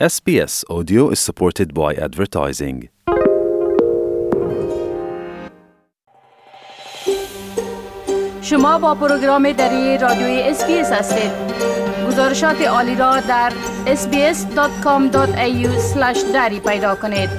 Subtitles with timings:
[0.00, 2.88] SBS Audio is supported by advertising.
[8.42, 11.30] شما با پروگرام دری رادیوی SBS هستید
[12.08, 13.52] گزارشات عالی را در
[13.86, 15.68] sbs.com.au
[16.34, 17.30] دری پیدا کنید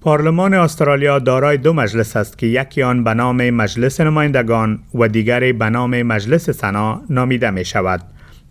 [0.00, 5.52] پارلمان استرالیا دارای دو مجلس است که یکی آن به نام مجلس نمایندگان و دیگری
[5.52, 8.02] به نام مجلس سنا نامیده می شود.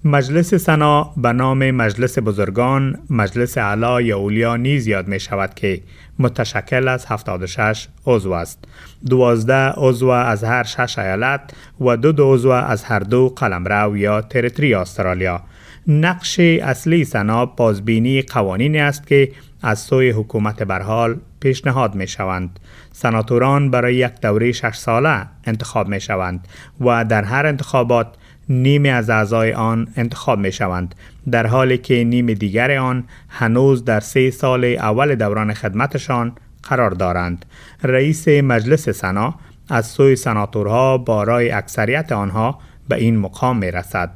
[0.06, 5.82] مجلس سنا به نام مجلس بزرگان مجلس اعلی یا اولیا نیز یاد می شود که
[6.20, 8.66] متشکل از 76 عضو است.
[9.10, 11.42] دوازده عضو از هر شش ایالت
[11.82, 15.42] و دو, دو عضو از هر دو قلمرو یا تریتری استرالیا.
[15.88, 22.60] نقش اصلی سنا بازبینی قوانینی است که از سوی حکومت برحال پیشنهاد می شوند.
[22.92, 26.48] سناتوران برای یک دوره شش ساله انتخاب می شوند
[26.80, 28.08] و در هر انتخابات
[28.52, 30.96] نیم از اعضای آن انتخاب می شوند
[31.32, 36.32] در حالی که نیم دیگر آن هنوز در سه سال اول دوران خدمتشان
[36.64, 37.46] قرار دارند.
[37.84, 39.36] رئیس مجلس سنا
[39.70, 44.12] از سوی سناتورها بارای اکثریت آنها به این مقام می رسد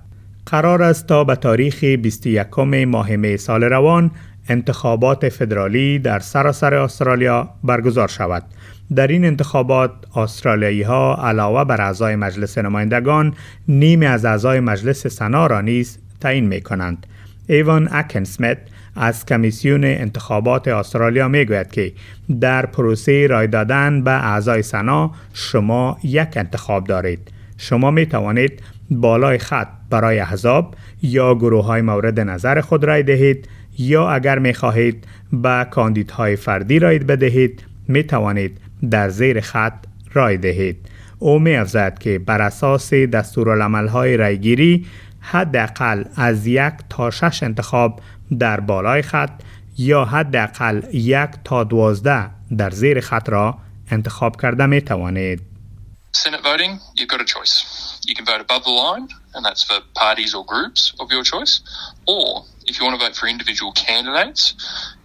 [0.45, 4.11] قرار است تا به تاریخ 21 ماه می سال روان
[4.49, 8.43] انتخابات فدرالی در سراسر استرالیا برگزار شود.
[8.95, 13.33] در این انتخابات استرالیایی ها علاوه بر اعضای مجلس نمایندگان
[13.67, 17.07] نیم از اعضای مجلس سنا را نیز تعیین می کنند.
[17.47, 18.57] ایوان اکن سمیت
[18.95, 21.93] از کمیسیون انتخابات استرالیا می گوید که
[22.41, 27.31] در پروسه رای دادن به اعضای سنا شما یک انتخاب دارید.
[27.57, 33.49] شما می توانید بالای خط برای احزاب یا گروه های مورد نظر خود رای دهید
[33.77, 38.57] یا اگر می خواهید به کاندیدهای فردی رای بدهید می توانید
[38.91, 40.89] در زیر خط رای دهید.
[41.19, 42.93] او می افزد که بر اساس
[43.89, 44.85] های رایگیری
[45.19, 48.01] حداقل از یک تا شش انتخاب
[48.39, 49.31] در بالای خط
[49.77, 53.57] یا حداقل یک تا دوازده در زیر خط را
[53.91, 55.41] انتخاب کرده می توانید.
[58.05, 61.61] You can vote above the line, and that's for parties or groups of your choice,
[62.07, 64.55] or If you want to vote for individual candidates,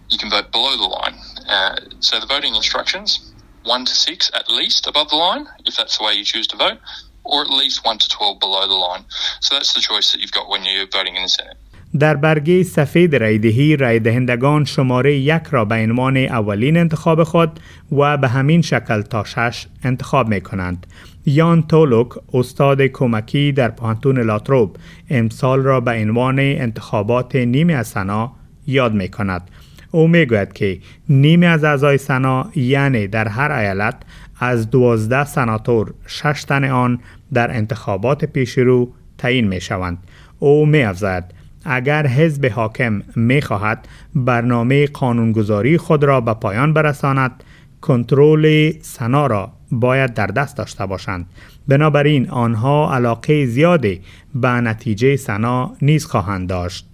[0.09, 1.15] you can vote below the line.
[1.47, 5.97] Uh, so the voting instructions, 1 to 6 at least above the line, if that's
[5.97, 6.79] the way you choose to vote,
[7.23, 9.05] or at least 1 to 12 below the line.
[9.41, 11.57] So that's the choice that you've got when you're voting in the Senate.
[11.99, 17.59] در برگه سفید رایدهی رای دهندگان شماره یک را به عنوان اولین انتخاب خود
[17.91, 20.87] و به همین شکل تا شش انتخاب می کنند.
[21.25, 24.77] یان تولوک استاد کمکی در پانتون لاتروب
[25.09, 28.31] امسال را به عنوان انتخابات نیمه از سنا
[28.67, 29.49] یاد می کند.
[29.91, 33.95] او می گوید که نیمه از اعضای سنا یعنی در هر ایالت
[34.39, 36.99] از دوازده سناتور شش تن آن
[37.33, 39.97] در انتخابات پیشرو تعیین می شوند.
[40.39, 47.43] او می افزاید اگر حزب حاکم می خواهد برنامه قانونگذاری خود را به پایان برساند
[47.81, 51.25] کنترل سنا را باید در دست داشته باشند
[51.67, 54.01] بنابراین آنها علاقه زیادی
[54.35, 56.85] به نتیجه سنا نیز خواهند داشت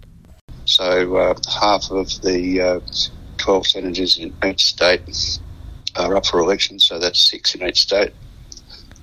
[0.66, 2.80] So uh, half of the uh,
[3.38, 5.40] 12 senators in each state
[5.96, 8.12] are up for election, so that's six in each state.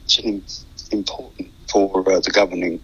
[0.05, 2.81] It's important for uh, the governing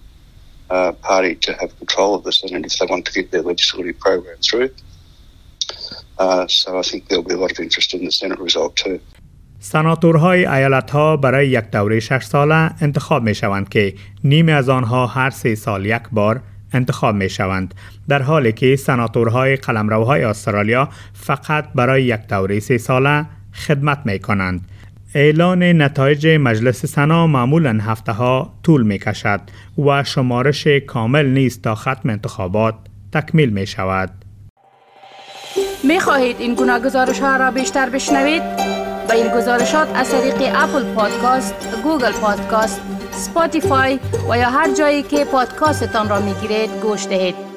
[0.70, 3.98] uh, party to have control of the Senate if they want to get their legislative
[4.06, 4.70] program through.
[6.18, 9.00] Uh, so I think there'll be a lot of interest in the Senate result too.
[9.62, 13.94] سناتورهای ایالت ها برای یک دوره شش ساله انتخاب می شوند که
[14.24, 16.40] نیمه از آنها هر سه سال یک بار
[16.72, 17.74] انتخاب می شوند
[18.08, 24.68] در حالی که سناتورهای قلمروهای استرالیا فقط برای یک دوره سه ساله خدمت می کنند
[25.14, 29.40] اعلان نتایج مجلس سنا معمولا هفته ها طول می کشد
[29.78, 32.74] و شمارش کامل نیست تا ختم انتخابات
[33.12, 34.10] تکمیل می شود.
[35.84, 38.42] می خواهید این گونه گزارش ها را بیشتر بشنوید؟
[39.08, 44.00] با این گزارشات از طریق Apple Podcast، Google Podcast، Spotify
[44.30, 47.49] و یا هر جایی که پادکاستتان را می گیرید گوش دهید.